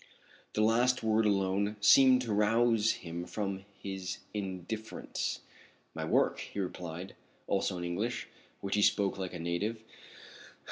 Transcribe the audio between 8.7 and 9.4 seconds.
he spoke like a